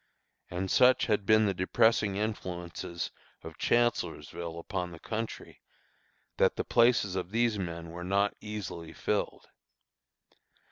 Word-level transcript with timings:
And 0.49 0.71
such 0.71 1.05
had 1.05 1.27
been 1.27 1.45
the 1.45 1.53
depressing 1.53 2.15
influences 2.15 3.11
of 3.43 3.59
Chancellorsville 3.59 4.57
upon 4.57 4.89
the 4.89 4.99
country, 4.99 5.61
that 6.37 6.55
the 6.55 6.63
places 6.65 7.15
of 7.15 7.29
these 7.29 7.59
men 7.59 7.91
were 7.91 8.03
not 8.03 8.31
very 8.41 8.51
easily 8.51 8.93
filled. 8.93 9.49